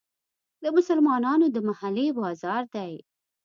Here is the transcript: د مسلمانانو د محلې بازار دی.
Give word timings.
د 0.63 0.65
مسلمانانو 0.77 1.45
د 1.51 1.57
محلې 1.67 2.07
بازار 2.19 2.63
دی. 2.75 2.93